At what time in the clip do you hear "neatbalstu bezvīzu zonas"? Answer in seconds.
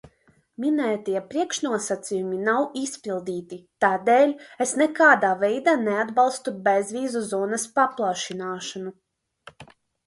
5.85-7.71